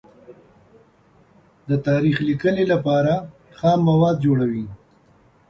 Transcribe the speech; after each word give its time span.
د 1.69 1.71
تاریخ 1.87 2.17
لیکنې 2.29 2.63
لپاره 2.73 3.13
خام 3.57 3.79
مواد 3.89 4.15
جوړوي. 4.25 4.65